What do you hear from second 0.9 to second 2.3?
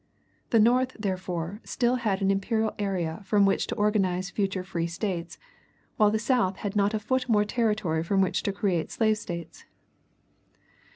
therefore, still had